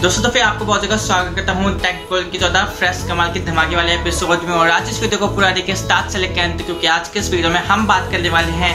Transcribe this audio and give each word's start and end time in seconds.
दोस्तों 0.00 0.22
तो 0.22 0.28
फिर 0.28 0.42
आपको 0.42 0.64
बहुत 0.64 0.82
जगह 0.82 0.96
स्वागत 0.96 1.36
करता 1.36 1.52
हूँ 1.52 1.72
टेक 1.80 2.08
की 2.32 2.38
ज़्यादा 2.38 2.64
फ्रेश 2.78 3.04
कमाल 3.08 3.32
की, 3.32 3.40
धमाके 3.40 3.76
वाले 3.76 3.92
एपिसोड 3.94 4.42
में। 4.44 4.52
और 4.54 4.70
आज 4.70 4.88
इस 4.90 5.00
वीडियो 5.02 5.18
को 5.20 5.28
पूरा 5.34 5.50
देखिए 5.50 5.74
स्टार्ट 5.76 6.10
से 6.12 6.18
लेकर 6.18 6.40
अंत 6.42 6.62
क्योंकि 6.62 6.86
आज 6.88 7.08
के 7.08 7.18
इस 7.18 7.30
वीडियो 7.30 7.50
में 7.50 7.60
हम 7.66 7.86
बात 7.86 8.10
करने 8.12 8.30
वाले 8.30 8.52
हैं 8.62 8.74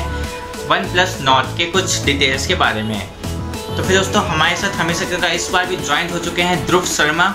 वन 0.70 0.92
प्लस 0.92 1.18
नॉट 1.22 1.58
के 1.58 1.66
कुछ 1.72 2.04
डिटेल्स 2.06 2.48
के 2.48 2.56
बारे 2.56 2.84
में। 2.84 3.00
तो 3.18 3.84
फिर 3.84 3.98
दोस्तों, 3.98 4.24
हमारे 4.26 4.56
साथ 4.58 4.80
हमेशा 4.80 5.28
इस 5.30 5.50
बार 5.54 5.66
भी 5.66 5.76
ज्वाइन 5.78 6.10
हो 6.10 6.20
चुके 6.20 6.42
हैं 6.42 6.66
ध्रुव 6.68 6.86
शर्मा। 6.88 7.34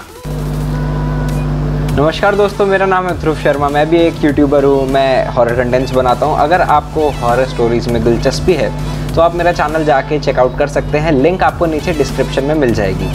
नमस्कार 2.01 2.35
दोस्तों, 2.35 2.65
मेरा 2.67 2.87
नाम 2.87 3.07
है 3.07 3.13
ध्रुव 3.21 3.35
शर्मा। 3.37 3.69
मैं 3.69 3.85
भी 3.89 3.97
एक 3.97 4.23
यूट्यूबर 4.25 4.65
हूँ, 4.65 4.87
मैं 4.89 5.27
हॉरर 5.29 5.57
कंटेंट्स 5.57 5.93
बनाता 5.95 6.27
हूँ। 6.27 6.39
अगर 6.41 6.61
आपको 6.61 7.09
हॉरर 7.21 7.49
स्टोरीज 7.49 7.89
में 7.89 8.03
दिलचस्पी 8.05 8.53
है 8.55 8.71
तो 9.15 9.21
आप 9.21 9.35
मेरा 9.35 9.53
चैनल 9.53 9.85
जाके 9.85 10.19
चेकआउट 10.21 10.57
कर 10.59 10.69
सकते 10.69 10.99
हैं। 10.99 11.13
लिंक 11.13 11.43
आपको 11.43 11.67
नीचे 11.67 11.93
डिस्क्रिप्शन 11.93 12.45
में 12.45 12.55
मिल 12.55 12.73
जाएगी। 12.75 13.09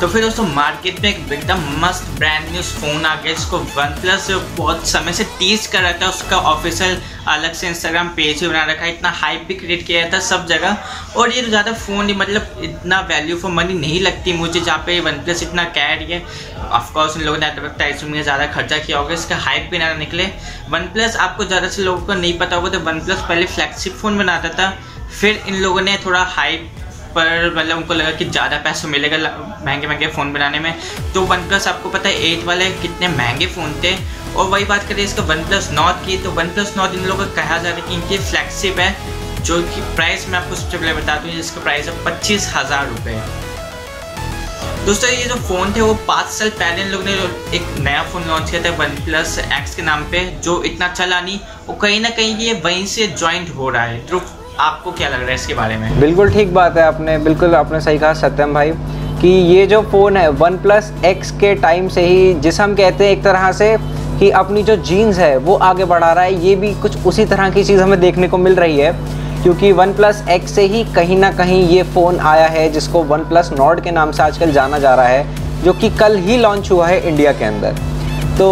तो 0.00 0.06
फिर 0.08 0.22
दोस्तों 0.22 0.44
मार्केट 0.46 1.00
में 1.02 1.08
एक 1.08 1.32
एकदम 1.32 1.62
मस्त 1.80 2.08
ब्रांड 2.18 2.50
न्यू 2.50 2.60
फ़ोन 2.62 3.04
आ 3.06 3.14
गया, 3.14 3.32
जिसको 3.32 3.58
वन 3.58 3.94
प्लस 4.00 4.30
बहुत 4.56 4.86
समय 4.88 5.12
से 5.12 5.24
टीज 5.38 5.66
कर 5.66 5.82
रहा 5.82 5.92
था। 6.02 6.08
उसका 6.08 6.36
ऑफिशियल 6.50 7.00
अलग 7.28 7.52
से 7.52 7.68
इंस्टाग्राम 7.68 8.08
पेज 8.16 8.40
भी 8.40 8.48
बना 8.48 8.62
रखा 8.64 8.84
है। 8.84 8.92
इतना 8.92 9.10
हाइप 9.12 9.44
भी 9.48 9.54
क्रिएट 9.54 9.84
किया 9.86 10.08
था 10.12 10.20
सब 10.28 10.46
जगह। 10.46 11.16
और 11.16 11.32
ये 11.32 11.42
ज़्यादा 11.42 11.72
फ़ोन 11.74 12.12
मतलब 12.16 12.60
इतना 12.64 13.00
वैल्यू 13.10 13.38
फॉर 13.38 13.50
मनी 13.50 13.74
नहीं 13.74 14.00
लगती 14.00 14.32
मुझे, 14.34 14.60
जहाँ 14.60 14.78
पे 14.86 15.00
वन 15.00 15.22
प्लस 15.24 15.42
इतना 15.42 15.64
कैर 15.78 16.06
है। 16.12 16.22
ऑफकोर्स 16.70 17.16
इन 17.16 17.22
लोगों 17.22 17.38
ने 17.38 17.46
एडवर्टाइजमेंट 17.48 18.14
में 18.14 18.22
ज़्यादा 18.22 18.46
खर्चा 18.48 18.78
किया 18.78 18.98
होगा, 18.98 19.14
इसका 19.14 19.36
हाइप 19.38 19.68
भी 19.70 19.78
ना 19.78 19.92
निकले। 19.96 20.30
वन 20.68 20.90
प्लस 20.92 21.16
आपको 21.18 21.44
ज़्यादा 21.44 21.68
से 21.68 21.82
लोगों 21.82 22.06
को 22.06 22.14
नहीं 22.14 22.38
पता 22.38 22.56
होगा 22.56 22.70
तो 22.70 22.80
वन 22.80 23.00
प्लस 23.00 23.24
पहले 23.28 23.46
फ्लैगशिप 23.48 23.96
फ़ोन 23.96 24.18
बनाता 24.18 24.48
था। 24.50 24.74
फिर 25.20 25.44
इन 25.48 25.54
लोगों 25.56 25.80
ने 25.80 25.98
थोड़ा 26.04 26.22
हाइप 26.30 26.70
पर 27.18 27.54
मतलब 27.56 27.76
उनको 27.76 27.94
लगा 27.94 28.10
कि 28.12 28.24
ज़्यादा 28.26 28.58
पैसा 28.64 28.88
मिलेगा 28.88 29.18
महँगे 29.64 29.86
महँगे 29.86 30.06
फ़ोन 30.08 30.32
बनाने 30.32 30.58
में। 30.58 30.74
तो 31.14 31.22
वन 31.24 31.48
प्लस 31.48 31.68
आपको 31.68 31.88
पता 31.90 32.08
है, 32.08 32.14
एट 32.24 32.44
वाले 32.44 32.70
कितने 32.82 33.08
महँगे 33.10 33.46
फ़ोन 33.48 33.80
थे। 33.84 33.96
और 34.28 34.46
वही 34.46 34.64
बात 34.66 34.88
करें 34.88 35.02
इसका 35.04 35.22
वन 35.24 35.44
प्लस 35.46 35.70
नॉट 35.72 36.04
की 36.06 36.16
तो 36.22 36.30
वन 36.32 36.48
प्लस 36.54 36.74
नॉट 36.76 36.94
इन 36.94 37.04
लोगों 37.06 37.26
का 37.26 37.34
कहा 37.34 37.58
जा 37.58 37.68
रहा 37.68 37.76
है 37.76 37.88
कि 37.88 37.94
इनकी 37.94 38.18
फ्लैगशिप 38.20 38.78
है, 38.78 38.94
जो 39.42 39.60
कि 39.64 39.80
प्राइस 39.96 40.28
मैं 40.28 40.38
आपको 40.38 40.54
सबसे 40.56 40.78
पहले 40.78 40.92
बता 40.94 41.16
दूँ 41.16 41.30
जिसका 41.32 41.62
प्राइस 41.62 41.88
है 41.88 42.04
पच्चीस 42.04 42.52
हज़ार 42.54 42.88
रुपये 42.88 43.20
दोस्तों, 44.86 45.10
ये 45.10 45.24
जो 45.24 45.34
फ़ोन 45.36 45.72
थे, 45.74 45.80
वो 45.80 45.94
पाँच 46.06 46.26
साल 46.28 46.50
पहले 46.50 46.82
इन 46.82 46.88
लोगों 46.88 47.04
ने 47.04 47.12
एक 47.56 47.78
नया 47.80 48.02
फ़ोन 48.02 48.26
लॉन्च 48.28 48.50
किया 48.50 48.62
था 48.64 48.70
वन 48.76 48.94
प्लस 49.04 49.38
एक्स 49.38 49.74
के 49.74 49.82
नाम 49.82 50.04
पे, 50.10 50.24
जो 50.42 50.62
इतना 50.64 50.88
चला 50.90 51.20
नहीं 51.20 51.38
वो 51.66 51.74
कहीं 51.76 52.00
ना 52.00 52.10
कहीं 52.10 52.36
ये 52.38 52.52
वहीं 52.64 52.86
से 52.86 53.06
ज्वाइंट 53.08 53.54
हो 53.56 53.68
रहा 53.70 53.82
है। 53.84 54.06
तो 54.06 54.20
आपको 54.60 54.92
क्या 54.92 55.08
लग 55.08 55.20
रहा 55.20 55.28
है 55.28 55.34
इसके 55.34 55.54
बारे 55.54 55.76
में? 55.76 56.00
बिल्कुल 56.00 56.30
ठीक 56.30 56.52
बात 56.54 56.76
है 56.76 56.82
आपने, 56.82 57.16
बिल्कुल 57.18 57.54
आपने 57.54 57.80
सही 57.80 57.98
कहा 57.98 58.12
सत्यम 58.14 58.54
भाई, 58.54 58.70
कि 59.20 59.28
ये 59.28 59.66
जो 59.66 59.80
फ़ोन 59.82 60.16
है 60.16 60.28
वन 60.30 60.56
प्लस 60.58 60.92
एक्स 61.04 61.30
के 61.30 61.54
टाइम 61.56 61.88
से 61.88 62.06
ही, 62.06 62.34
जिस 62.36 62.60
हम 62.60 62.74
कहते 62.74 63.04
हैं 63.04 63.12
एक 63.12 63.22
तरह 63.24 63.50
से 63.52 63.76
कि 64.18 64.30
अपनी 64.30 64.62
जो 64.62 64.76
जीन्स 64.78 65.18
है, 65.18 65.36
वो 65.36 65.54
आगे 65.56 65.84
बढ़ा 65.84 66.12
रहा 66.12 66.24
है, 66.24 66.34
ये 66.46 66.54
भी 66.56 66.72
कुछ 66.74 67.06
उसी 67.06 67.24
तरह 67.24 67.50
की 67.50 67.64
चीज़ 67.64 67.80
हमें 67.80 67.98
देखने 68.00 68.28
को 68.28 68.38
मिल 68.38 68.54
रही 68.54 68.78
है, 68.78 68.92
क्योंकि 69.42 69.70
वन 69.72 69.92
प्लस 69.92 70.24
एक्स 70.30 70.54
से 70.54 70.62
ही 70.62 70.82
कहीं 70.94 71.18
ना 71.18 71.30
कहीं 71.32 71.62
ये 71.68 71.82
फ़ोन 71.84 72.18
आया 72.20 72.46
है, 72.46 72.68
जिसको 72.70 73.02
वन 73.04 73.24
प्लस 73.24 73.50
नॉट 73.52 73.82
के 73.84 73.90
नाम 73.90 74.12
से 74.12 74.22
आजकल 74.22 74.52
जाना 74.52 74.78
जा 74.78 74.94
रहा 74.94 75.06
है, 75.06 75.62
जो 75.64 75.72
कि 75.72 75.90
कल 75.90 76.16
ही 76.16 76.36
लॉन्च 76.36 76.70
हुआ 76.70 76.86
है 76.86 77.00
इंडिया 77.08 77.32
के 77.32 77.44
अंदर। 77.44 77.76
तो 78.38 78.48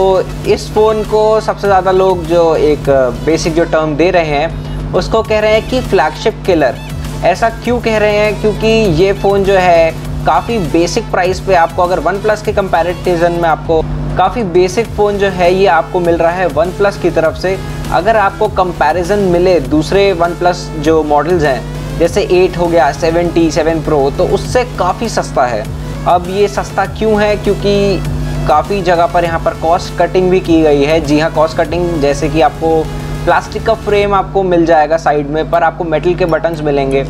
इस 0.47 0.71
फ़ोन 0.75 1.03
को 1.05 1.41
सबसे 1.41 1.67
ज़्यादा 1.67 1.91
लोग 1.91 2.25
जो 2.25 2.55
एक 2.57 2.89
बेसिक 3.27 3.55
जो 3.55 3.65
टर्म 3.65 3.97
दे 3.97 4.11
रहे 4.11 4.25
हैं 4.25 4.66
उसको 4.95 5.23
कह 5.23 5.39
रहे 5.41 5.53
हैं 5.53 5.69
कि 5.69 5.81
फ्लैगशिप 5.81 6.43
किलर 6.47 6.77
ऐसा 7.25 7.49
क्यों 7.49 7.81
कह 7.81 7.97
रहे 7.99 8.17
हैं? 8.17 8.41
क्योंकि 8.41 8.67
ये 9.03 9.13
फ़ोन 9.13 9.45
जो 9.45 9.55
है, 9.55 9.91
काफ़ी 10.27 10.59
बेसिक 10.59 11.11
प्राइस 11.11 11.41
पे 11.41 11.55
आपको 11.55 11.83
अगर 11.83 12.01
वन 12.01 12.21
प्लस 12.23 12.43
के 12.43 12.53
कंपैरिजन 12.53 13.33
में 13.33 13.49
आपको 13.49 13.81
काफ़ी 14.19 14.43
बेसिक 14.43 14.87
फ़ोन 14.87 15.19
जो 15.19 15.29
है, 15.29 15.53
ये 15.55 15.67
आपको 15.67 16.01
मिल 16.01 16.17
रहा 16.17 16.33
है 16.33 16.47
वन 16.47 16.71
प्लस 16.71 16.97
की 16.97 17.11
तरफ़ 17.11 17.37
से। 17.37 17.59
अगर 17.93 18.17
आपको 18.17 18.49
कंपैरिजन 18.49 19.19
मिले 19.19 19.61
दूसरे 19.61 20.13
वन 20.13 20.35
प्लस 20.35 20.67
जो 20.79 21.03
मॉडल्स 21.03 21.43
हैं, 21.43 21.99
जैसे 21.99 22.27
8 22.33 22.57
हो 22.59 22.67
गया 22.67 22.91
70 22.93 23.51
7 23.51 23.85
प्रो 23.85 24.11
तो 24.11 24.25
उससे 24.25 24.65
काफ़ी 24.79 25.09
सस्ता 25.09 25.47
है। 25.47 25.65
अब 26.07 26.27
ये 26.31 26.49
सस्ता 26.49 26.87
क्यों 26.87 27.21
है? 27.23 27.37
क्योंकि 27.37 28.03
काफ़ी 28.49 28.83
जगह 28.83 29.07
पर 29.07 29.25
यहाँ 29.25 29.41
पर 29.41 29.55
कॉस्ट 29.55 29.99
कटिंग 29.99 30.31
भी 30.31 30.41
की 30.41 30.61
गई 30.63 30.83
है। 30.83 31.01
जी 31.01 31.19
हाँ 31.21 31.33
कॉस्ट 31.35 31.57
कटिंग 31.57 32.01
जैसे 32.01 32.29
कि 32.29 32.41
आपको 32.41 32.85
प्लास्टिक 33.27 33.65
का 33.67 33.75
फ्रेम 33.77 34.13
आपको 34.15 34.43
मिल 34.45 34.65
जाएगा 34.67 34.97
साइड 34.99 35.31
में, 35.31 35.51
पर 35.51 35.63
आपको 35.63 35.85
मेटल 35.85 36.15
के 36.15 36.25
बटन्स 36.27 36.61
मिलेंगे। 36.63 37.03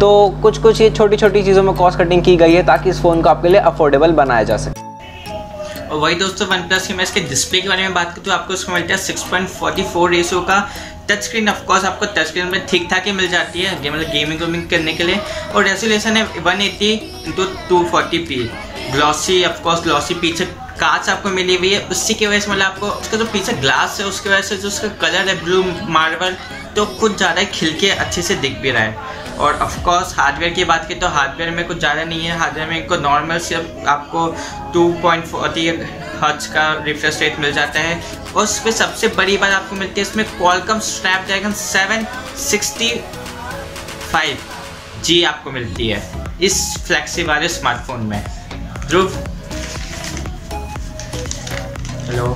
तो 0.00 0.08
कुछ 0.42 0.58
कुछ 0.62 0.80
ये 0.80 0.88
छोटी 0.90 1.16
छोटी 1.16 1.42
चीज़ों 1.42 1.62
में 1.62 1.74
कॉस्ट 1.76 1.98
कटिंग 1.98 2.22
की 2.24 2.36
गई 2.36 2.54
है 2.54 2.64
ताकि 2.66 2.90
इस 2.90 3.00
फ़ोन 3.02 3.22
को 3.22 3.28
आपके 3.28 3.48
लिए 3.48 3.60
अफोर्डेबल 3.70 4.12
बनाया 4.18 4.42
जा 4.42 4.56
सके। 4.56 4.86
और 5.86 5.96
वही 5.96 6.14
दोस्तों 6.16 6.46
वन 6.48 6.68
प्लस 6.68 6.86
की 6.86 6.94
मैं 6.94 7.04
इसके 7.04 7.20
डिस्प्ले 7.30 7.60
के 7.60 7.68
बारे 7.68 7.82
में 7.82 7.94
बात 7.94 8.10
करूँ 8.10 8.24
तो 8.24 8.32
आपको 8.32 8.54
उसमें 8.54 8.74
मिलता 8.74 8.94
है 8.94 8.98
six 9.00 9.22
point 9.30 9.48
forty 9.50 9.82
four 9.84 10.10
ratio 10.10 10.40
का 10.42 10.60
टच 11.10 11.22
स्क्रीन 11.24 11.48
ऑफकोर्स 11.48 11.84
आपको 11.84 12.06
टच 12.06 12.26
स्क्रीन 12.28 12.46
में 12.46 12.66
ठीक 12.66 12.88
ठाक 12.90 13.06
ही 13.06 13.12
मिल 13.14 13.28
जाती 13.30 13.62
है 13.62 13.74
मतलब 13.74 14.10
गेमिंग 14.12 14.40
वेमिंग 14.40 14.68
करने 14.70 14.92
के 14.94 15.04
लिए। 15.04 15.20
और 15.54 15.64
रेजोल्यूशन 15.64 16.16
है 16.16 16.24
one 16.42 16.60
eighty 16.62 16.92
into 17.26 17.44
two 17.68 17.82
forty 17.90 18.18
P 18.28 18.48
glossy 18.92 19.44
of course 19.44 19.82
glossy 19.84 20.14
पीछे 20.22 20.48
कांच 20.80 21.08
आपको 21.08 21.28
मिली 21.30 21.56
हुई 21.56 21.72
है। 21.72 21.80
उसी 21.88 22.14
की 22.14 22.26
वजह 22.26 22.40
से 22.40 22.50
मतलब 22.50 22.64
आपको 22.64 22.86
उसका 22.88 23.16
जो 23.16 23.24
पीछे 23.26 23.52
ग्लास 23.54 24.00
है, 24.00 24.06
उसकी 24.06 24.28
वजह 24.28 24.42
से 24.42 24.56
जो 24.56 24.68
उसका 24.68 24.88
कलर 25.00 25.28
है 25.28 25.42
ब्लू 25.44 25.62
मार्बल 25.90 26.36
तो 26.76 26.84
कुछ 26.98 27.16
ज़्यादा 27.16 27.42
खिल 27.52 27.76
के 27.80 27.90
अच्छे 27.92 28.22
से 28.22 28.34
दिख 28.36 28.58
भी 28.58 28.70
रहा 28.70 28.82
है। 28.82 29.36
और 29.38 29.54
ऑफकोर्स 29.62 30.14
हार्डवेयर 30.18 30.52
की 30.54 30.64
बात 30.64 30.86
करें 30.88 31.00
तो 31.00 31.08
हार्डवेयर 31.08 31.50
में 31.50 31.66
कुछ 31.66 31.78
ज़्यादा 31.78 32.04
नहीं 32.04 32.24
है। 32.24 32.38
हार्डवेयर 32.38 32.68
में 32.68 32.76
इनको 32.76 32.96
नॉर्मल 32.98 33.38
सिर्फ़ 33.40 33.86
आपको 33.88 34.26
टू 34.72 34.88
पॉइंट 35.02 35.24
फोर्टी 35.26 35.68
हर्च 36.20 36.46
का 36.46 36.72
रिफ्रेश 36.84 37.20
रेट 37.20 37.38
मिल 37.40 37.52
जाता 37.52 37.80
है। 37.80 38.00
और 38.26 38.42
उस 38.42 38.58
पर 38.60 38.70
सबसे 38.72 39.08
बड़ी 39.10 39.36
बात 39.38 39.52
आपको 39.52 39.76
मिलती 39.76 40.00
है, 40.00 40.06
इसमें 40.06 40.24
Qualcomm 40.28 40.78
Snapdragon 40.86 41.52
seven 41.54 42.06
sixty 42.40 42.90
five 44.12 44.38
G 45.04 45.22
आपको 45.24 45.50
मिलती 45.50 45.88
है, 45.88 46.02
इस 46.42 46.56
फ्लैक्सी 46.86 47.22
वाले 47.24 47.48
स्मार्टफ़ोन 47.50 48.00
में। 48.02 48.22
ध्रुव 48.86 49.18
हेलो। 52.08 52.26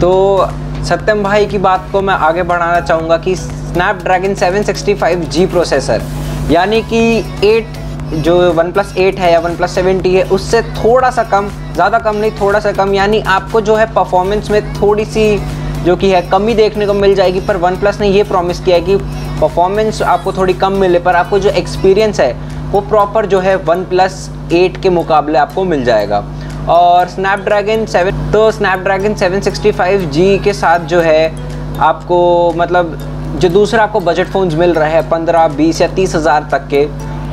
तो 0.00 0.46
सत्यम 0.84 1.22
भाई 1.22 1.46
की 1.46 1.58
बात 1.58 1.88
को 1.92 2.00
मैं 2.02 2.14
आगे 2.16 2.42
बढ़ाना 2.42 2.80
चाहूँगा 2.80 3.16
कि 3.16 3.34
स्नैपड्रैगन 3.36 4.34
765 4.34 5.24
जी 5.26 5.44
प्रोसेसर 5.46 6.02
यानी 6.50 6.80
कि 6.92 7.02
8 7.46 8.22
जो 8.24 8.36
वन 8.52 8.72
प्लस 8.72 8.94
एट 8.98 9.18
है 9.18 9.32
या 9.32 9.40
वन 9.40 9.56
प्लस 9.56 9.74
सेवेंटी 9.74 10.14
है, 10.14 10.22
उससे 10.26 10.62
थोड़ा 10.62 11.10
सा 11.10 11.22
कम, 11.24 11.48
ज़्यादा 11.74 11.98
कम 11.98 12.16
नहीं, 12.16 12.30
थोड़ा 12.40 12.60
सा 12.60 12.72
कम, 12.72 12.94
यानी 12.94 13.20
आपको 13.28 13.60
जो 13.60 13.74
है 13.76 13.86
परफॉर्मेंस 13.94 14.50
में 14.50 14.74
थोड़ी 14.74 15.04
सी 15.04 15.38
जो 15.84 15.96
कि 15.96 16.10
है, 16.10 16.22
कमी 16.30 16.54
देखने 16.54 16.86
को 16.86 16.94
मिल 16.94 17.14
जाएगी, 17.14 17.40
पर 17.40 17.56
वन 17.56 17.76
प्लस 17.76 18.00
ने 18.00 18.08
ये 18.08 18.22
प्रॉमिस 18.24 18.60
किया 18.60 18.76
है 18.76 18.82
कि 18.82 18.96
परफॉर्मेंस 19.40 20.02
आपको 20.04 20.32
थोड़ी 20.32 20.54
कम 20.54 20.80
मिले, 20.80 20.98
पर 20.98 21.16
आपको 21.16 21.38
जो 21.38 21.50
एक्सपीरियंस 21.50 22.20
है 22.20 22.32
वो 22.72 22.80
प्रॉपर 22.80 23.26
जो 23.26 23.38
है 23.40 23.54
वन 23.56 23.84
प्लस 23.84 24.28
एट 24.52 24.80
के 24.82 24.90
मुकाबले 24.90 25.38
आपको 25.38 25.64
मिल 25.64 25.84
जाएगा। 25.84 26.24
और 26.70 27.08
स्नैपड्रैगन 27.08 27.84
सेवन 27.86 28.30
तो 28.32 28.50
स्नैपड्रैगन 28.50 29.14
765G 29.14 30.42
के 30.44 30.52
साथ 30.52 30.86
जो 30.86 31.00
है 31.00 31.32
आपको 31.80 32.20
मतलब 32.56 32.98
जो 33.34 33.48
दूसरा 33.48 33.82
आपको 33.82 34.00
बजट 34.00 34.26
फ़ोन्स 34.28 34.54
मिल 34.54 34.74
रहे 34.74 34.90
हैं 34.92 35.08
पंद्रह, 35.08 35.48
बीस 35.48 35.80
या 35.80 35.88
तीस 35.88 36.14
हज़ार 36.14 36.48
तक 36.52 36.66
के, 36.70 36.84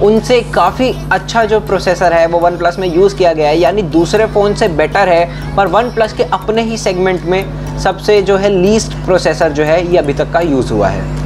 उनसे 0.06 0.42
काफ़ी 0.54 0.92
अच्छा 1.12 1.44
जो 1.46 1.60
प्रोसेसर 1.62 2.14
है 2.14 2.26
वो 2.28 2.40
वन 2.40 2.58
प्लस 2.58 2.78
में 2.80 2.88
यूज़ 2.88 3.16
किया 3.18 3.34
गया 3.34 3.50
है। 3.50 3.58
यानी 3.58 3.82
दूसरे 3.94 4.26
फ़ोन 4.28 4.54
से 4.56 4.68
बेटर 4.76 5.10
है, 5.10 5.56
पर 5.56 5.68
वन 5.68 5.92
प्लस 5.92 6.14
के 6.14 6.24
अपने 6.34 6.62
ही 6.62 6.78
सेगमेंट 6.78 7.26
में 7.26 7.80
सबसे 7.80 8.22
जो 8.22 8.38
है 8.38 8.50
लीस्ट 8.52 8.94
प्रोसेसर 9.06 9.52
जो 9.52 9.64
है 9.64 9.86
ये 9.92 9.98
अभी 9.98 10.14
तक 10.14 10.32
का 10.34 10.40
यूज़ 10.42 10.74
हुआ 10.74 10.88
है। 10.88 11.19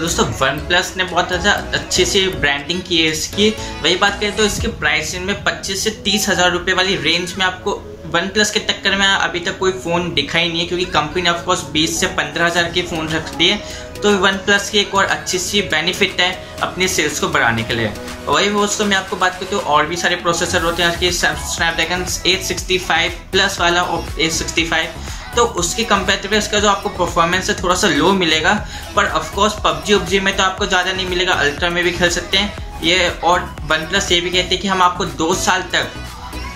और 0.00 0.06
दोस्तों 0.06 0.24
वन 0.36 0.58
प्लस 0.68 0.92
ने 0.96 1.04
बहुत 1.04 1.28
ज़्यादा 1.28 1.78
अच्छे 1.78 2.04
से 2.04 2.26
ब्रांडिंग 2.40 2.80
की 2.82 2.98
है 2.98 3.10
इसकी। 3.10 3.48
वही 3.82 3.96
बात 3.96 4.18
करें 4.20 4.36
तो 4.36 4.44
इसके 4.44 4.68
प्राइस 4.80 5.14
में 5.20 5.42
पच्चीस 5.44 5.82
से 5.84 5.90
तीस 6.04 6.28
हज़ार 6.28 6.50
रुपये 6.52 6.74
वाली 6.74 6.96
रेंज 6.98 7.34
में 7.38 7.44
आपको 7.46 7.74
वन 8.06 8.28
प्लस 8.28 8.50
के 8.50 8.60
टक्कर 8.62 8.96
में 8.96 9.06
अभी 9.06 9.40
तक 9.40 9.58
कोई 9.58 9.72
फ़ोन 9.74 10.12
दिखा 10.14 10.38
ही 10.38 10.48
नहीं 10.48 10.60
है, 10.60 10.66
क्योंकि 10.66 10.84
कंपनी 10.86 11.28
ऑफकोर्स 11.30 11.64
बीस 11.72 12.00
से 12.00 12.06
पंद्रह 12.16 12.46
हज़ार 12.46 12.70
के 12.72 12.82
फ़ोन 12.84 13.08
रखती 13.08 13.48
है। 13.48 13.62
तो 14.02 14.16
वन 14.18 14.36
प्लस 14.46 14.70
की 14.70 14.78
एक 14.78 14.94
और 14.94 15.04
अच्छी 15.06 15.38
सी 15.38 15.60
बेनिफिट 15.68 16.20
है 16.20 16.32
अपने 16.62 16.88
सेल्स 16.88 17.20
को 17.20 17.28
बढ़ाने 17.28 17.62
के 17.62 17.74
लिए। 17.74 17.92
वही 18.26 18.48
दोस्तों, 18.50 18.86
मैं 18.86 18.96
आपको 18.96 19.16
बात 19.16 19.38
करती 19.40 19.54
हूँ, 19.54 19.62
और 19.64 19.86
भी 19.86 19.96
सारे 19.98 20.16
प्रोसेसर 20.18 20.62
होते 20.62 20.82
हैं, 20.82 20.90
आज 20.90 21.12
Snapdragon 21.14 22.06
eight 22.26 22.42
sixty 22.42 22.78
five 22.80 23.20
plus 23.32 23.60
वाला, 23.60 23.82
और 23.82 24.20
एट 24.20 24.32
सिक्सटी 24.32 24.64
फाइव 24.64 25.09
तो 25.36 25.44
उसकी 25.60 25.84
कंपेरेटिव 25.84 26.34
इसका 26.34 26.58
जो 26.60 26.68
आपको 26.68 26.88
परफॉर्मेंस 26.96 27.50
है 27.50 27.56
थोड़ा 27.62 27.74
सा 27.74 27.88
लो 27.88 28.12
मिलेगा 28.14 28.54
पर 28.96 29.06
ऑफकोर्स 29.14 29.54
पबजी 29.64 29.94
उबजी 29.94 30.20
में 30.20 30.36
तो 30.36 30.42
आपको 30.42 30.66
ज़्यादा 30.66 30.92
नहीं 30.92 31.06
मिलेगा 31.08 31.32
अल्ट्रा 31.34 31.70
में 31.70 31.82
भी 31.84 31.90
खेल 31.92 32.10
सकते 32.10 32.38
हैं। 32.38 32.68
ये 32.82 33.08
और 33.24 33.40
वन 33.70 33.86
प्लस 33.88 34.10
ये 34.12 34.20
भी 34.20 34.30
कहते 34.30 34.54
हैं 34.54 34.60
कि 34.62 34.68
हम 34.68 34.82
आपको 34.82 35.04
दो 35.04 35.34
साल 35.36 35.62
तक 35.72 35.90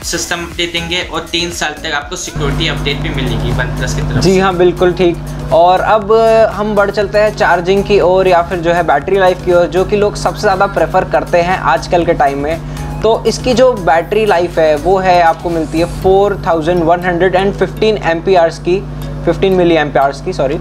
सिस्टम 0.04 0.42
अपडेट 0.42 0.72
देंगे 0.72 1.02
और 1.04 1.20
तीन 1.30 1.50
साल 1.52 1.74
तक 1.74 1.92
आपको 1.94 2.16
सिक्योरिटी 2.16 2.68
अपडेट 2.68 2.96
भी 2.98 3.08
मिलेगी 3.10 3.52
वन 3.52 3.76
प्लस 3.76 3.94
की 3.94 4.02
तरफ़ 4.02 4.20
जी 4.20 4.38
हाँ 4.38 4.54
बिल्कुल 4.56 4.92
ठीक। 4.94 5.16
और 5.52 5.80
अब 5.80 6.12
हम 6.54 6.74
बढ़ 6.74 6.90
चलते 6.90 7.18
हैं 7.18 7.34
चार्जिंग 7.36 7.84
की 7.84 7.98
ओर 8.02 8.28
या 8.28 8.42
फिर 8.42 8.58
जो 8.60 8.72
है 8.72 8.82
बैटरी 8.86 9.18
लाइफ 9.18 9.44
की 9.44 9.52
ओर 9.52 9.66
जो 9.68 9.84
कि 9.84 9.96
लोग 9.96 10.16
सबसे 10.16 10.40
ज़्यादा 10.40 10.66
प्रेफर 10.68 11.04
करते 11.10 11.40
हैं 11.42 11.58
आजकल 11.72 12.04
के 12.06 12.14
टाइम 12.14 12.38
में। 12.38 12.83
तो 13.04 13.22
इसकी 13.26 13.52
जो 13.54 13.72
बैटरी 13.76 14.24
लाइफ 14.26 14.58
है, 14.58 14.74
वो 14.76 14.96
है 14.98 15.20
आपको 15.22 15.50
मिलती 15.50 15.78
है 15.78 15.84
four 16.02 16.36
thousand 16.46 16.82
one 16.84 17.00
hundred 17.00 17.34
and 17.34 17.52
fifteen 17.54 17.96
M 18.04 18.20
P 18.22 18.34
hours 18.34 18.58
की, 18.58 18.80
फिफ्टीन 19.24 19.52
मिली 19.54 19.74
एम 19.76 19.92
की 19.96 20.32
सॉरी 20.32 20.58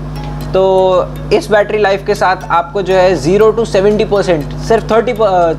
तो 0.54 0.64
इस 1.34 1.50
बैटरी 1.52 1.78
लाइफ 1.78 2.06
के 2.08 2.16
साथ 2.16 2.44
आपको 2.52 2.82
जो 2.82 2.96
है 2.96 3.16
ज़ीरो 3.18 3.50
टू 3.52 3.66
सेवेंटी 3.66 4.06
परसेंट 4.06 4.54
सिर्फ़ 4.68 4.92
थर्टी 4.92 5.14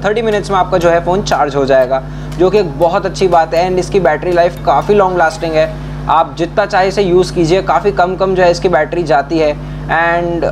थर्टी 0.05 0.23
मिनट्स 0.23 0.51
में 0.51 0.57
आपका 0.59 0.79
जो 0.79 0.91
है 0.91 1.05
फ़ोन 1.05 1.23
चार्ज 1.23 1.57
हो 1.57 1.65
जाएगा, 1.67 2.03
जो 2.39 2.51
कि 2.51 2.63
बहुत 2.63 3.07
अच्छी 3.07 3.29
बात 3.29 3.55
है 3.55 3.65
एंड 3.67 3.79
इसकी 3.79 4.01
बैटरी 4.01 4.33
लाइफ 4.33 4.63
काफ़ी 4.67 4.95
लॉन्ग 4.95 5.19
लास्टिंग 5.19 5.55
है। 5.55 5.67
आप 6.11 6.35
जितना 6.39 6.67
चाहे 6.67 6.89
इसे 6.89 7.03
यूज़ 7.03 7.35
कीजिए, 7.35 7.63
काफ़ी 7.65 7.93
कम 7.95 8.17
कम 8.17 8.35
जो 8.35 8.43
है 8.43 8.51
इसकी 8.51 8.69
बैटरी 8.69 9.03
जाती 9.05 9.39
है। 9.39 9.51
एंड 9.51 10.45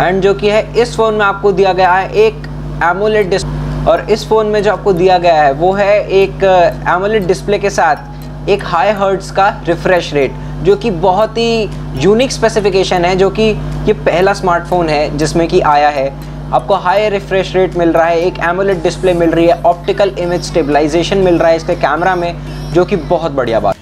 एंड 0.00 0.22
जो 0.22 0.34
कि 0.34 0.50
है, 0.50 0.62
इस 0.82 0.96
फ़ोन 0.96 1.14
में 1.14 1.24
आपको 1.26 1.52
दिया 1.52 1.72
गया 1.72 1.92
है 1.92 2.10
एक 2.26 2.48
एमोलेट 2.84 3.30
डिस्प्ले 3.30 3.63
और 3.88 4.00
इस 4.10 4.26
फ़ोन 4.28 4.46
में 4.46 4.62
जो 4.62 4.72
आपको 4.72 4.92
दिया 4.92 5.16
गया 5.18 5.42
है, 5.42 5.52
वो 5.52 5.72
है 5.72 6.00
एक 6.12 6.44
एमोलेट 6.88 7.26
डिस्प्ले 7.26 7.58
के 7.58 7.70
साथ 7.70 8.48
एक 8.50 8.64
हाई 8.64 8.90
हर्ट्स 8.92 9.30
का 9.30 9.48
रिफ्रेश 9.66 10.12
रेट 10.14 10.32
जो 10.64 10.76
कि 10.76 10.90
बहुत 10.90 11.38
ही 11.38 11.68
यूनिक 12.02 12.32
स्पेसिफिकेशन 12.32 13.04
है, 13.04 13.16
जो 13.16 13.30
कि 13.30 13.42
ये 13.86 13.92
पहला 13.94 14.32
स्मार्टफ़ोन 14.32 14.88
है 14.88 15.16
जिसमें 15.18 15.46
कि 15.48 15.60
आया 15.62 15.88
है। 15.90 16.08
आपको 16.52 16.74
हाई 16.76 17.08
रिफ्रेश 17.08 17.54
रेट 17.56 17.76
मिल 17.76 17.92
रहा 17.92 18.06
है, 18.06 18.20
एक 18.20 18.38
एमोलेट 18.48 18.82
डिस्प्ले 18.82 19.12
मिल 19.14 19.30
रही 19.30 19.46
है 19.46 19.60
ऑप्टिकल 19.62 20.14
इमेज 20.18 20.42
स्टेबलाइजेशन 20.42 21.18
मिल 21.18 21.38
रहा 21.38 21.50
है 21.50 21.56
इसके 21.56 21.74
कैमरा 21.76 22.14
में, 22.16 22.34
जो 22.72 22.84
कि 22.84 22.96
बहुत 22.96 23.32
बढ़िया 23.32 23.60
बात। 23.60 23.76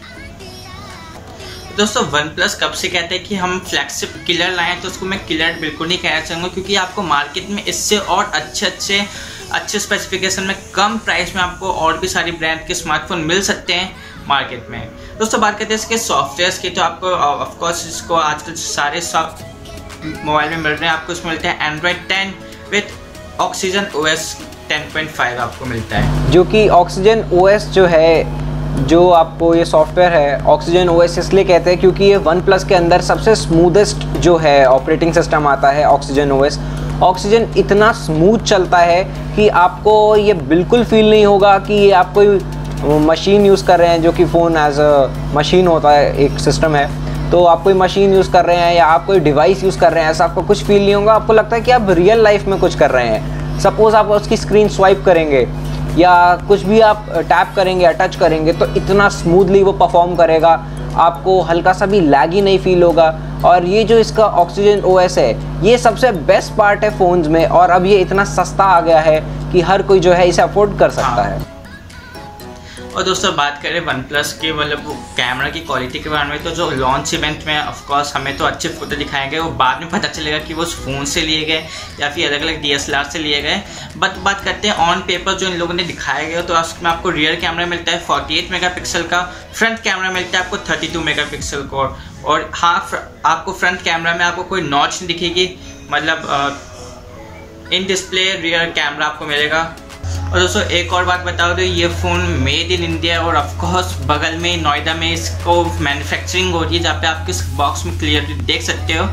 दोस्तों 1.77 2.03
वन 2.13 2.29
प्लस 2.35 2.55
कब 2.63 2.73
से 2.73 2.89
कहते 2.89 3.15
हैं 3.15 3.25
कि 3.25 3.35
हम 3.35 3.59
फ्लैगशिप 3.69 4.15
किलर 4.27 4.51
लाएँ 4.53 4.81
तो 4.81 4.89
उसको 4.89 5.07
मैं 5.07 5.19
किलर 5.27 5.59
बिल्कुल 5.61 5.89
नहीं 5.89 5.99
कहना 5.99 6.21
चाहूँगा, 6.21 6.49
क्योंकि 6.49 6.75
आपको 6.77 7.03
मार्केट 7.03 7.49
में 7.51 7.65
इससे 7.65 7.99
और 7.99 8.25
अच्छे 8.25 8.67
अच्छे 8.67 9.01
अच्छे 9.53 9.79
स्पेसिफिकेशन 9.79 10.43
में 10.43 10.57
कम 10.75 10.99
प्राइस 11.05 11.35
में 11.37 11.43
आपको 11.43 11.73
और 11.75 11.99
भी 11.99 12.09
सारी 12.09 12.33
ब्रांड 12.33 12.67
के 12.67 12.75
स्मार्टफ़ोन 12.75 13.21
मिल 13.23 13.41
सकते 13.43 13.73
हैं 13.73 13.91
मार्केट 14.29 14.67
में। 14.71 14.89
दोस्तों, 15.19 15.41
बात 15.41 15.59
करते 15.59 15.75
हैं 15.75 15.81
इसके 15.81 15.99
सॉफ्टवेयर 15.99 16.59
की 16.63 16.71
तो 16.71 16.83
आपको 16.83 17.11
ऑफकोर्स 17.11 17.87
इसको 17.89 18.15
आजकल 18.17 18.55
सारे 18.57 19.01
सॉफ्ट 19.03 19.45
मोबाइल 20.05 20.51
में 20.51 20.57
मिल 20.59 20.73
रहे 20.73 20.89
हैं। 20.89 20.95
आपको 20.97 21.13
इसमें 21.13 21.33
मिलते 21.33 21.49
हैं 21.49 21.73
Android 21.73 22.07
ten 22.09 22.35
with 22.73 23.41
Oxygen 23.41 23.87
O 23.97 24.07
S 24.07 24.37
ten 24.69 24.89
point 24.93 25.11
five 25.13 25.41
आपको 25.41 25.67
मिलता 25.67 25.99
है। 25.99 26.31
जो 26.31 26.45
कि 26.45 26.69
ऑक्सीजन 26.71 27.29
ओ 27.33 27.49
एस 27.49 27.67
जो 27.71 27.87
है 27.87 28.52
जो 28.73 29.09
आपको 29.11 29.55
ये 29.55 29.65
सॉफ्टवेयर 29.65 30.13
है 30.13 30.45
ऑक्सीजन 30.45 30.89
ओ 30.89 31.01
एस 31.03 31.19
इसलिए 31.19 31.45
कहते 31.45 31.71
हैं 31.71 31.79
क्योंकि 31.81 32.05
ये 32.05 32.17
वन 32.19 32.41
प्लस 32.41 32.65
के 32.65 32.75
अंदर 32.75 33.01
सबसे 33.01 33.35
स्मूदेस्ट 33.37 34.07
जो 34.19 34.37
है 34.37 34.65
ऑपरेटिंग 34.67 35.13
सिस्टम 35.15 35.47
आता 35.47 35.71
है 35.71 35.85
ऑक्सीजन 35.85 36.33
ओ 36.33 36.45
एस 36.45 36.59
ऑक्सीजन 37.03 37.47
इतना 37.59 37.93
स्मूथ 37.93 38.39
चलता 38.39 38.79
है 38.79 39.05
कि 39.37 39.49
आपको 39.49 39.95
ये 40.17 40.35
बिल्कुल 40.35 40.85
फील 40.85 41.11
नहीं 41.11 41.25
होगा 41.27 41.59
कि 41.59 41.75
ये 41.75 41.91
आप 41.93 42.13
कोई 42.15 42.39
मशीन 43.01 43.47
यूज़ 43.47 43.65
कर 43.67 43.79
रहे 43.79 43.89
हैं 43.89 44.03
जो 44.03 44.13
कि 44.13 44.25
फ़ोन 44.25 44.57
एज 44.57 44.81
अ 44.81 45.09
मशीन 45.35 45.67
होता 45.67 45.91
है, 45.91 46.17
एक 46.17 46.39
सिस्टम 46.39 46.75
है। 46.77 47.31
तो 47.31 47.45
आप 47.45 47.63
कोई 47.63 47.75
मशीन 47.75 48.15
यूज़ 48.15 48.31
कर 48.33 48.45
रहे 48.45 48.57
हैं 48.57 48.75
या 48.75 48.87
आप 48.87 49.07
कोई 49.07 49.21
डिवाइस 49.21 49.63
यूज़ 49.65 49.79
कर 49.79 49.93
रहे 49.93 50.05
हैं, 50.05 50.11
ऐसा 50.11 50.25
आपको 50.25 50.43
कुछ 50.43 50.65
फील 50.65 50.83
नहीं 50.83 50.95
होगा। 50.95 51.13
आपको 51.13 51.33
लगता 51.33 51.57
है 51.57 51.63
कि 51.63 51.71
आप 51.71 51.91
रियल 51.91 52.23
लाइफ 52.23 52.47
में 52.47 52.59
कुछ 52.61 52.75
कर 52.75 52.91
रहे 52.91 53.09
हैं। 53.09 53.59
सपोज़ 53.61 53.97
आप 53.97 54.11
उसकी 54.11 54.37
स्क्रीन 54.37 54.69
स्वाइप 54.69 55.03
करेंगे 55.07 55.47
या 55.99 56.15
कुछ 56.49 56.63
भी 56.63 56.81
आप 56.81 57.07
टैप 57.11 57.53
करेंगे 57.57 57.85
या 57.85 57.91
टच 57.93 58.17
करेंगे 58.17 58.53
तो 58.53 58.67
इतना 58.77 59.09
स्मूथली 59.11 59.63
वो 59.63 59.73
परफॉर्म 59.75 60.15
करेगा। 60.17 60.51
आपको 60.99 61.41
हल्का 61.43 61.73
सा 61.73 61.87
भी 61.87 62.01
लैग 62.01 62.33
ही 62.33 62.41
नहीं 62.43 62.59
फील 62.59 62.83
होगा। 62.83 63.09
और 63.45 63.65
ये 63.67 63.85
जो 63.85 63.99
इसका 63.99 64.25
ऑक्सीजन 64.25 64.81
ओएस 64.87 65.19
है 65.19 65.31
ये 65.65 65.79
सबसे 65.79 66.13
बेस्ट 66.27 66.57
पार्ट 66.57 66.85
है 66.85 66.91
फ़ोन्स 66.99 67.29
में। 67.29 67.47
और 67.47 67.71
अब 67.71 67.87
ये 67.87 67.99
इतना 67.99 68.25
सस्ता 68.27 68.65
आ 68.65 68.81
गया 68.81 69.01
है 69.01 69.21
कि 69.53 69.61
हर 69.61 69.83
कोई 69.83 70.01
जो 70.01 70.13
है 70.13 70.29
इसे 70.29 70.43
अफोर्ड 70.43 70.79
कर 70.79 70.91
सकता 70.91 71.23
हाँ। 71.23 71.39
और 72.93 73.03
दोस्तों, 73.03 73.35
बात 73.37 73.61
करें 73.63 73.79
वन 73.81 74.03
प्लस 74.09 74.33
के 74.41 74.53
मतलब 74.53 74.89
कैमरा 75.17 75.49
की 75.51 75.61
क्वालिटी 75.61 75.99
के 75.99 76.09
बारे 76.11 76.29
में 76.29 76.43
तो 76.45 76.51
जो 76.51 76.69
लॉन्च 76.71 77.13
इवेंट 77.15 77.45
में 77.47 77.59
ऑफकोर्स 77.59 78.15
हमें 78.17 78.37
तो 78.37 78.45
अच्छे 78.45 78.69
फ़ोटो 78.69 78.97
दिखाए 78.97 79.29
गए 79.31 79.39
वो 79.39 79.51
बाद 79.61 79.81
में 79.81 79.89
पता 79.91 80.09
चलेगा 80.09 80.39
कि 80.39 80.55
वो 80.55 80.65
फ़ोन 80.65 81.05
से 81.05 81.21
लिए 81.21 81.45
गए 81.45 81.67
या 82.01 82.11
फिर 82.11 82.33
अलग 82.33 82.43
अलग 82.43 82.61
डी 82.63 82.79
से 82.79 83.19
लिए 83.19 83.41
गए। 83.43 83.63
बट 83.97 84.19
बात 84.25 84.45
करते 84.45 84.69
हैं 84.69 84.75
ऑन 84.87 85.01
पेपर 85.07 85.35
जो 85.35 85.49
इन 85.49 85.57
लोगों 85.59 85.75
ने 85.75 85.85
दिखाया 85.85 86.29
गया 86.29 86.43
तो 86.43 86.55
उसमें 86.55 86.91
आपको 86.91 87.11
रियर 87.11 87.37
कैमरा 87.41 87.67
मिलता 87.67 87.93
है 87.93 88.07
48 88.07 88.51
मेगापिक्सल 88.51 89.03
का 89.05 89.23
फ्रंट 89.55 89.81
कैमरा 89.83 90.11
मिलता 90.11 90.39
है 90.39 90.45
आपको 90.45 90.57
32 90.67 91.05
मेगापिक्सल 91.05 91.63
का। 91.73 91.89
और 92.25 92.51
हाँ 92.55 92.77
आपको 93.27 93.53
फ्रंट 93.53 93.83
कैमरा 93.83 94.15
में 94.15 94.25
आपको 94.25 94.43
कोई 94.45 94.61
नॉच 94.63 94.95
नहीं 94.95 95.07
दिखेगी। 95.07 95.49
मतलब 95.91 97.71
इन 97.73 97.87
डिस्प्ले 97.87 98.33
रियर 98.41 98.71
कैमरा 98.71 99.07
आपको 99.07 99.27
मिलेगा। 99.27 99.63
और 100.33 100.39
दोस्तों, 100.41 100.61
एक 100.65 100.93
और 100.93 101.05
बात 101.05 101.25
बता 101.25 101.49
दो, 101.49 101.63
ये 101.63 101.89
फ़ोन 101.93 102.21
मेड 102.43 102.71
इन 102.73 102.85
इंडिया 102.85 103.19
और 103.23 103.37
ऑफकोर्स 103.37 103.93
बगल 104.07 104.37
में, 104.43 104.63
नोएडा 104.63 104.95
में 104.95 105.13
इसको 105.13 105.65
मैन्युफैक्चरिंग 105.81 106.53
हो 106.53 106.63
रही 106.63 106.77
है, 106.77 106.83
जहाँ 106.83 107.01
पे 107.01 107.07
आप 107.07 107.27
किस 107.27 107.43
बॉक्स 107.57 107.85
में 107.87 107.99
क्लियरली 107.99 108.35
देख 108.43 108.63
सकते 108.63 108.95
हो। 108.95 109.05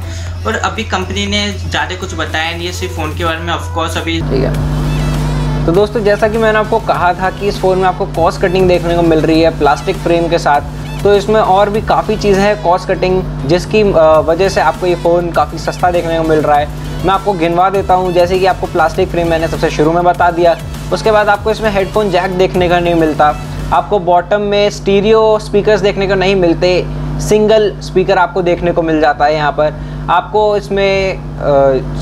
और 0.47 0.55
अभी 0.63 0.83
कंपनी 0.85 1.25
ने 1.27 1.41
ज़्यादा 1.51 1.95
कुछ 1.95 2.13
बताया 2.15 2.55
नहीं 2.55 2.67
है, 2.67 2.71
सिर्फ़ 2.73 2.95
फ़ोन 2.95 3.17
के 3.17 3.25
बारे 3.25 3.39
में 3.39 3.53
ऑफकोर्स 3.53 3.97
अभी 3.97 4.19
ठीक 4.21 4.43
है। 4.43 5.65
तो 5.65 5.71
दोस्तों, 5.71 6.03
जैसा 6.03 6.27
कि 6.27 6.37
मैंने 6.37 6.59
आपको 6.59 6.79
कहा 6.87 7.13
था 7.13 7.29
कि 7.31 7.47
इस 7.47 7.59
फ़ोन 7.61 7.77
में 7.77 7.87
आपको 7.87 8.05
कॉस्ट 8.15 8.41
कटिंग 8.41 8.67
देखने 8.67 8.95
को 8.95 9.01
मिल 9.03 9.21
रही 9.21 9.41
है 9.41 9.57
प्लास्टिक 9.59 9.97
फ्रेम 9.97 10.29
के 10.29 10.39
साथ 10.39 11.03
तो 11.03 11.13
इसमें 11.15 11.39
और 11.41 11.69
भी 11.69 11.81
काफ़ी 11.83 12.17
चीज़ें 12.17 12.41
हैं 12.43 12.61
कॉस्ट 12.63 12.87
कटिंग 12.87 13.21
जिसकी 13.47 13.83
वजह 13.83 14.49
से 14.49 14.61
आपको 14.61 14.87
ये 14.87 14.95
फ़ोन 15.03 15.31
काफ़ी 15.33 15.57
सस्ता 15.59 15.91
देखने 15.91 16.17
को 16.17 16.23
मिल 16.29 16.39
रहा 16.39 16.57
है। 16.57 17.05
मैं 17.05 17.13
आपको 17.13 17.33
गिनवा 17.35 17.69
देता 17.69 17.93
हूँ, 17.93 18.11
जैसे 18.13 18.39
कि 18.39 18.45
आपको 18.47 18.67
प्लास्टिक 18.67 19.09
फ्रेम 19.09 19.29
मैंने 19.29 19.47
सबसे 19.47 19.69
शुरू 19.71 19.91
में 19.93 20.03
बता 20.03 20.31
दिया 20.31 20.57
उसके 20.93 21.11
बाद 21.11 21.29
आपको 21.29 21.51
इसमें 21.51 21.69
हेडफोन 21.71 22.09
जैक 22.11 22.31
देखने 22.37 22.67
का 22.69 22.79
नहीं 22.79 22.95
मिलता। 22.95 23.25
आपको 23.73 23.99
बॉटम 23.99 24.41
में 24.41 24.69
स्टीरियो 24.69 25.37
स्पीकर्स 25.39 25.81
देखने 25.81 26.07
को 26.07 26.15
नहीं 26.15 26.35
मिलते। 26.35 26.71
सिंगल 27.21 27.71
स्पीकर 27.81 28.17
आपको 28.17 28.41
देखने 28.41 28.71
को 28.71 28.81
मिल 28.81 29.01
जाता 29.01 29.25
है 29.25 29.33
यहाँ 29.33 29.51
पर। 29.51 29.73
आपको 30.09 30.41
इसमें 30.57 31.19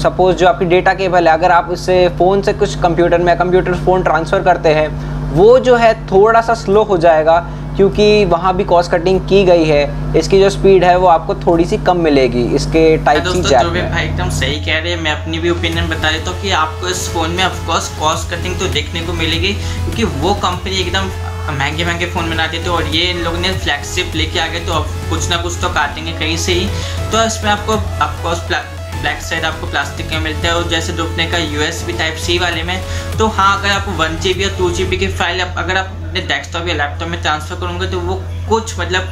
सपोज़ 0.02 0.36
जो 0.36 0.48
आपकी 0.48 0.66
डेटा 0.66 0.94
केबल 0.94 1.28
है, 1.28 1.34
अगर 1.34 1.52
आप 1.52 1.70
इससे 1.72 2.08
फ़ोन 2.18 2.42
से 2.42 2.54
कुछ 2.54 2.80
कंप्यूटर 2.82 3.22
में 3.22 3.38
कंप्यूटर 3.38 3.74
फ़ोन 3.76 4.04
ट्रांसफ़र 4.04 4.44
करते 4.44 4.70
हैं, 4.70 4.88
वो 5.34 5.58
जो 5.60 5.76
है 5.76 5.94
थोड़ा 6.08 6.42
सा 6.42 6.54
स्लो 6.54 6.84
हो 6.84 6.98
जाएगा। 6.98 7.38
क्योंकि 7.78 8.26
वहाँ 8.26 8.56
भी 8.58 8.64
कॉस्ट 8.66 8.92
कटिंग 8.92 9.20
की 9.30 9.44
गई 9.46 9.66
है। 9.66 9.84
इसकी 10.18 10.40
जो 10.40 10.50
स्पीड 10.50 10.84
है 10.84 10.96
वो 10.98 11.08
आपको 11.08 11.36
थोड़ी 11.38 11.66
सी 11.66 11.78
कम 11.88 11.98
मिलेगी। 12.02 12.44
इसके 12.56 12.86
टाइप 13.06 13.24
सी 13.26 13.42
जैक 13.42 13.66
में 13.68 13.92
भाई 13.92 14.06
एकदम 14.06 14.30
सही 14.32 14.60
कह 14.66 14.80
रहे 14.80 14.92
हैं। 14.92 15.02
मैं 15.02 15.12
अपनी 15.12 15.40
भी 15.40 15.50
ओपिनियन 15.50 15.90
बता 15.90 16.12
देता 16.12 16.32
हूँ 16.32 16.42
कि 16.42 16.52
आपको 16.60 16.88
इस 16.90 17.08
फ़ोन 17.14 17.32
में 17.32 17.44
ऑफकोर्स 17.44 17.90
कॉस्ट 18.00 18.30
कटिंग 18.32 18.60
तो 18.60 18.68
देखने 18.74 19.02
को 19.02 19.14
मिलेगी 19.16 19.54
क्योंकि 19.54 20.04
वो 20.22 20.34
कंपनी 20.46 20.78
एकदम 20.78 21.12
महँगे 21.50 21.86
महँगे 21.86 22.06
फ़ोन 22.06 22.30
बनाते 22.30 22.64
थे 22.64 22.70
और 22.70 22.88
ये 22.96 23.04
इन 23.12 23.24
लोगों 23.24 23.38
ने 23.40 23.52
फ्लैगशिप 23.60 24.16
लेके 24.16 24.40
आ 24.40 24.48
गए 24.48 24.60
तो 24.66 24.74
अब 24.74 24.88
कुछ 25.10 25.30
ना 25.30 25.38
कुछ 25.44 25.62
तो 25.62 25.70
काटेंगे 25.74 26.12
कहीं 26.14 26.38
से 26.38 26.54
ही। 26.54 26.66
तो 27.12 27.24
इसमें 27.26 27.52
आपको 27.52 27.74
ऑफकोर्स 27.74 28.50
बैक 28.98 29.22
साइड 29.22 29.44
आपको 29.46 29.68
प्लास्टिक 29.68 30.10
का 30.10 30.20
मिलता 30.20 30.48
है 30.48 30.54
और 30.56 30.68
जैसे 30.70 30.94
डूबने 30.98 31.26
का 31.32 31.38
यू 31.38 31.62
टाइप 31.98 32.16
सी 32.18 32.38
वाले 32.40 32.64
में 32.64 32.80
तो 33.18 33.28
हाँ 33.30 33.58
अगर 33.60 33.70
आप 33.70 33.86
वन 34.00 34.18
जी 34.22 34.34
बी 34.34 34.44
या 34.44 34.50
टू 34.58 34.70
जी 34.72 34.84
बी 34.86 34.98
की 34.98 35.08
फ़ाइल 35.10 35.40
अगर 35.40 35.78
आप 35.78 36.07
अपने 36.18 36.28
डेस्कटॉप 36.28 36.68
या 36.68 36.74
लैपटॉप 36.76 37.10
में 37.10 37.22
ट्रांसफ़र 37.22 37.60
करूँगा 37.60 37.90
तो 37.92 38.00
वो 38.00 38.16
कुछ 38.50 38.80
मतलब 38.80 39.04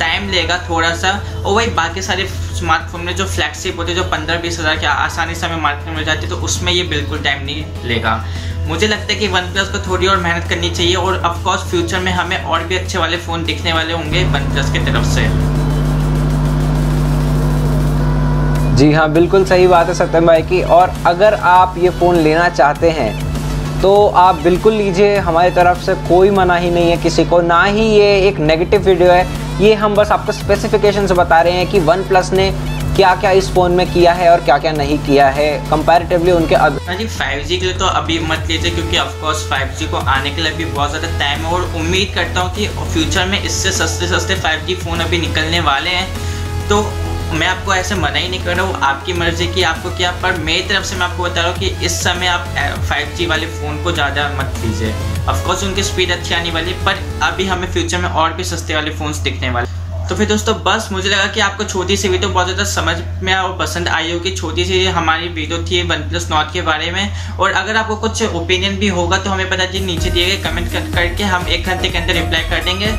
टाइम 0.00 0.28
लेगा 0.30 0.56
थोड़ा 0.68 0.94
सा 0.96 1.10
और 1.36 1.54
वही 1.54 1.66
बाकी 1.76 2.02
सारे 2.02 2.26
स्मार्टफ़ोन 2.26 3.00
में 3.00 3.14
जो 3.16 3.24
फ्लैगशिप 3.26 3.78
होते 3.78 3.92
हैं, 3.92 3.96
जो 3.96 4.04
पंद्रह 4.10 4.38
बीस 4.40 4.58
हज़ार 4.60 4.76
के 4.76 4.86
आसानी 4.86 5.34
से 5.34 5.46
हमें 5.46 5.62
मार्केट 5.62 5.88
में 5.88 5.94
मिल 5.96 6.04
जाती 6.04 6.22
है 6.22 6.28
तो 6.30 6.36
उसमें 6.38 6.72
ये 6.72 6.82
बिल्कुल 6.84 7.22
टाइम 7.24 7.44
नहीं 7.44 7.64
लेगा। 7.84 8.24
मुझे 8.66 8.86
लगता 8.88 9.12
है 9.12 9.18
कि 9.18 9.28
वन 9.28 9.52
प्लस 9.52 9.68
को 9.68 9.78
थोड़ी 9.86 10.06
और 10.06 10.16
मेहनत 10.18 10.48
करनी 10.48 10.70
चाहिए, 10.70 10.94
और 10.94 11.20
ऑफकोर्स 11.20 11.70
फ्यूचर 11.70 12.00
में 12.00 12.12
हमें 12.12 12.42
और 12.44 12.64
भी 12.64 12.76
अच्छे 12.76 12.98
वाले 12.98 13.16
फ़ोन 13.18 13.44
दिखने 13.44 13.72
वाले 13.72 13.92
होंगे 13.92 14.24
वन 14.26 14.52
प्लस 14.52 14.72
की 14.72 14.84
तरफ़ 14.86 15.06
से। 15.06 15.28
जी 18.76 18.92
हाँ 18.92 19.10
बिल्कुल 19.12 19.44
सही 19.44 19.66
बात 19.68 19.88
है 19.88 19.94
सत्यम 19.94 20.26
भाई 20.26 20.42
की। 20.44 20.62
और 20.74 20.94
अगर 21.06 21.34
आप 21.54 21.74
ये 21.78 21.90
फ़ोन 21.98 22.16
लेना 22.18 22.48
चाहते 22.50 22.90
हैं 22.90 23.10
तो 23.82 24.06
आप 24.18 24.40
बिल्कुल 24.42 24.72
लीजिए, 24.74 25.16
हमारी 25.18 25.50
तरफ़ 25.50 25.78
से 25.82 25.94
कोई 26.08 26.30
मना 26.30 26.56
ही 26.56 26.70
नहीं 26.70 26.90
है 26.90 26.96
किसी 27.02 27.24
को, 27.24 27.40
ना 27.42 27.62
ही 27.64 27.86
ये 27.88 28.08
एक 28.28 28.38
नेगेटिव 28.40 28.80
वीडियो 28.82 29.12
है। 29.12 29.62
ये 29.62 29.72
हम 29.74 29.94
बस 29.94 30.10
आपको 30.12 30.32
स्पेसिफिकेशन 30.32 31.06
से 31.06 31.14
बता 31.14 31.40
रहे 31.40 31.52
हैं 31.52 31.70
कि 31.70 31.78
वन 31.80 32.02
प्लस 32.08 32.32
ने 32.32 32.50
क्या 32.96 33.14
क्या 33.16 33.30
इस 33.30 33.50
फ़ोन 33.54 33.72
में 33.72 33.92
किया 33.92 34.12
है 34.12 34.30
और 34.30 34.40
क्या 34.44 34.58
क्या 34.58 34.72
नहीं 34.72 34.98
किया 35.06 35.28
है 35.30 35.48
कंपैरेटिवली 35.70 36.32
उनके 36.32 36.54
हाँ 36.54 36.96
जी 36.96 37.06
फाइव 37.08 37.44
के 37.48 37.56
लिए 37.56 37.72
तो 37.74 37.86
अभी 37.86 38.18
मत 38.20 38.46
लीजिए 38.48 38.70
क्योंकि 38.70 38.98
ऑफकोर्स 38.98 39.48
फाइव 39.50 39.74
जी 39.78 39.86
को 39.88 39.96
आने 39.96 40.30
के 40.30 40.42
लिए 40.42 40.52
भी 40.54 40.64
बहुत 40.66 40.90
ज़्यादा 40.90 41.18
टाइम 41.18 41.46
है 41.46 41.52
और 41.52 41.62
उम्मीद 41.76 42.12
करता 42.14 42.40
हूँ 42.40 42.54
कि 42.54 42.66
फ्यूचर 42.68 43.26
में 43.26 43.42
इससे 43.42 43.72
सस्ते 43.72 44.08
सस्ते 44.08 44.34
फाइव 44.40 44.66
जी 44.66 44.74
फ़ोन 44.76 45.00
अभी 45.00 45.18
निकलने 45.18 45.60
वाले 45.62 45.90
हैं। 45.90 46.08
तो 46.68 46.82
मैं 47.32 47.46
आपको 47.46 47.74
ऐसे 47.74 47.94
मना 47.94 48.18
ही 48.18 48.28
नहीं 48.28 48.44
कर 48.44 48.56
रहा 48.56 48.66
हूँ, 48.66 48.74
आपकी 48.82 49.12
मर्ज़ी 49.12 49.46
की 49.54 49.62
आपको 49.62 49.90
क्या, 49.96 50.10
पर 50.22 50.40
मेरी 50.42 50.62
तरफ़ 50.68 50.84
से 50.84 50.96
मैं 50.96 51.06
आपको 51.06 51.22
बता 51.22 51.40
रहा 51.40 51.50
हूँ 51.50 51.58
कि 51.58 51.86
इस 51.86 52.02
समय 52.04 52.26
आप 52.26 52.48
फाइव 52.88 53.14
जी 53.16 53.26
वाले 53.26 53.46
फ़ोन 53.58 53.82
को 53.84 53.92
ज़्यादा 53.92 54.28
मत 54.38 54.60
लीजिए 54.64 54.92
ऑफकोर्स 55.28 55.64
उनकी 55.64 55.82
स्पीड 55.84 56.10
अच्छी 56.10 56.34
आने 56.34 56.50
वाली 56.50 56.72
पर 56.86 57.02
अभी 57.22 57.46
हमें 57.46 57.70
फ्यूचर 57.72 57.98
में 57.98 58.08
और 58.10 58.32
भी 58.32 58.44
सस्ते 58.44 58.74
वाले 58.74 58.90
फ़ोन्स 58.96 59.18
दिखने 59.28 59.50
वाले 59.50 59.69
तो 60.10 60.14
फिर 60.16 60.26
दोस्तों 60.28 60.54
बस 60.62 60.88
मुझे 60.92 61.08
लगा 61.08 61.26
कि 61.32 61.40
आपको 61.40 61.64
छोटी 61.64 61.96
सी 61.96 62.08
वीडियो 62.08 62.30
बहुत 62.30 62.46
ज़्यादा 62.46 62.64
समझ 62.64 62.96
में 63.24 63.34
और 63.34 63.56
पसंद 63.58 63.88
आई 63.88 64.10
होगी। 64.12 64.30
छोटी 64.36 64.64
सी 64.64 64.84
हमारी 64.88 65.28
वीडियो 65.28 65.58
थी 65.64 65.82
वन 65.88 66.08
प्लस 66.08 66.28
नॉट 66.30 66.52
के 66.52 66.62
बारे 66.62 66.90
में। 66.92 67.36
और 67.36 67.52
अगर 67.52 67.76
आपको 67.76 67.96
कुछ 67.98 68.22
ओपिनियन 68.24 68.78
भी 68.78 68.88
होगा 68.88 69.18
तो 69.18 69.30
हमें 69.30 69.50
पता 69.50 69.66
चलिए 69.66 69.86
नीचे 69.86 70.10
दिए 70.10 70.26
गए 70.26 70.36
कमेंट 70.42 70.72
कर, 70.72 70.90
करके 70.94 71.24
हम 71.24 71.46
एक 71.48 71.66
घंटे 71.66 71.88
के 71.88 71.98
अंदर 71.98 72.14
रिप्लाई 72.14 72.42
कर 72.50 72.64
देंगे। 72.64 72.90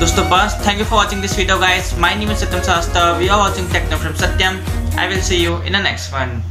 दोस्तों 0.00 0.28
बस 0.30 0.58
thank 0.66 0.78
you 0.78 0.84
for 0.84 0.98
watching 0.98 1.22
this 1.22 1.36
video 1.38 1.58
guys 1.58 1.94
my 2.00 2.14
name 2.14 2.34
Satyam 2.34 2.62
Shastra 2.62 3.12
we 3.18 3.28
are 3.28 3.38
watching 3.40 3.70
techno 3.72 3.98
from 3.98 4.14
Satyam 4.24 4.60
I 4.98 5.06
will 5.08 5.22
see 5.22 5.44
you 5.44 5.62
in 5.62 5.72
the 5.72 5.84
next 5.84 6.12
one 6.14 6.42